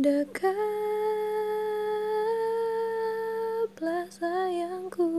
Mendekaplah 0.00 0.48
sayangku 4.08 5.12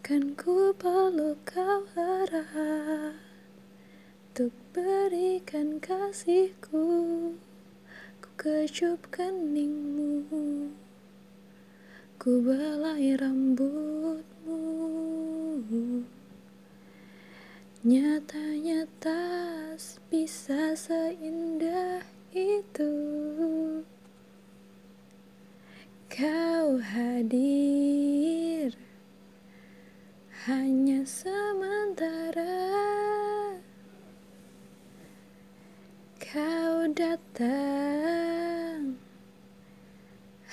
Kan 0.00 0.32
ku 0.32 0.72
peluk 0.72 1.36
kau 1.44 1.84
erat. 1.92 3.12
Untuk 4.32 4.56
berikan 4.72 5.76
kasihku 5.84 6.80
Ku 8.24 8.28
kecup 8.40 9.04
keningmu. 9.12 10.72
Ku 12.16 12.40
belai 12.40 13.20
rambutmu. 13.20 14.64
Nyatanya 17.84 18.88
tak 18.96 19.76
bisa 20.08 20.72
seindah 20.72 22.17
itu. 22.38 22.94
Kau 26.06 26.78
hadir 26.78 28.70
hanya 30.46 31.02
sementara. 31.02 32.62
Kau 36.22 36.86
datang 36.94 38.94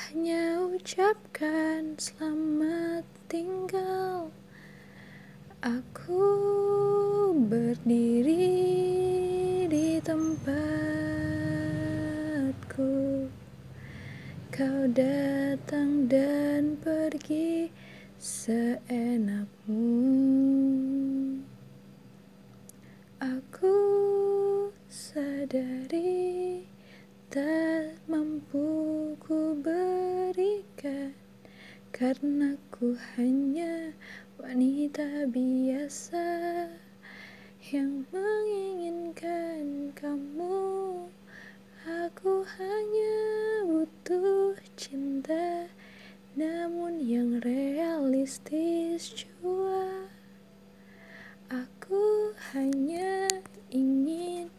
hanya 0.06 0.66
ucapkan 0.66 1.94
selamat 2.02 3.06
tinggal. 3.30 4.34
Aku 5.66 6.30
berdiri 7.50 8.54
di 9.66 9.98
tempatku 9.98 10.85
Kau 14.56 14.88
datang 14.88 16.08
dan 16.08 16.80
pergi 16.80 17.68
seenakmu. 18.16 19.84
Aku 23.20 23.76
sadari 24.88 26.64
tak 27.28 28.00
mampu 28.08 29.12
ku 29.20 29.60
berikan 29.60 31.12
Karena 31.92 32.56
ku 32.72 32.96
hanya 33.20 33.92
wanita 34.40 35.28
biasa 35.36 36.32
Yang 37.76 38.08
menginginkan 38.08 39.92
kamu. 40.00 40.64
Aku 41.86 42.42
hanya 42.58 43.20
butuh 43.68 44.35
cinta 44.86 45.66
Namun 46.38 47.02
yang 47.02 47.42
realistis 47.42 49.18
jua. 49.18 50.06
Aku 51.50 52.30
hanya 52.54 53.26
ingin 53.74 54.54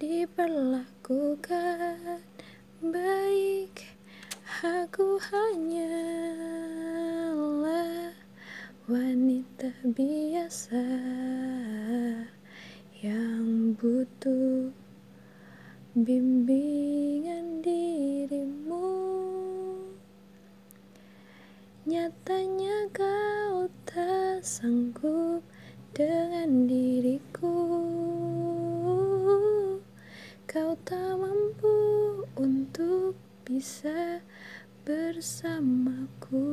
diperlakukan 0.00 2.24
baik. 2.80 4.00
Aku 4.64 5.20
hanyalah 5.20 5.76
wanita 8.88 9.76
biasa 9.92 10.88
Yang 13.04 13.76
butuh 13.76 14.72
bimbingan 15.92 17.60
dirimu 17.60 18.65
Nyatanya 22.06 22.86
kau 22.94 23.66
tak 23.82 24.38
sanggup 24.46 25.42
dengan 25.90 26.70
diriku. 26.70 27.50
Kau 30.46 30.78
tak 30.86 31.18
mampu 31.18 31.74
untuk 32.38 33.18
bisa 33.42 34.22
bersamaku. 34.86 36.46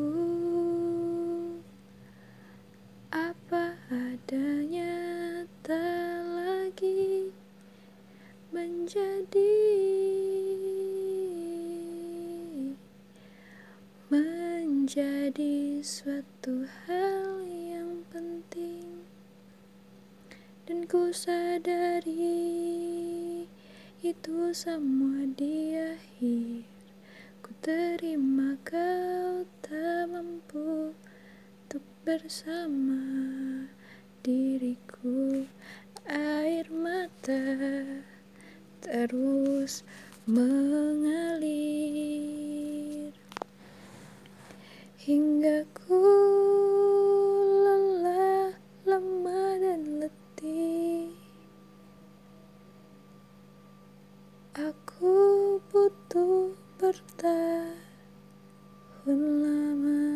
Apa 3.14 3.78
adanya 3.94 4.98
tak 5.62 6.18
lagi 6.34 7.30
menjadi 8.50 9.63
Menjadi 14.94 15.82
suatu 15.82 16.70
hal 16.86 17.42
yang 17.50 18.06
penting. 18.14 19.02
Dan 20.70 20.86
ku 20.86 21.10
sadari 21.10 22.30
itu 24.06 24.54
semua 24.54 25.26
di 25.34 25.74
akhir. 25.74 26.70
Ku 27.42 27.58
terima 27.66 28.54
kau 28.62 29.42
tak 29.66 30.14
mampu 30.14 30.94
untuk 30.94 31.86
bersama 32.06 33.02
diriku. 34.22 35.42
Air 36.06 36.70
mata 36.70 37.42
terus 38.86 39.82
mengalir 40.30 41.73
Butuh 55.84 56.56
bertahun 56.80 57.76
lama. 59.44 60.13